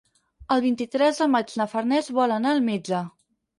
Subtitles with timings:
[0.55, 3.07] El vint-i-tres de maig na Farners vol anar al metge.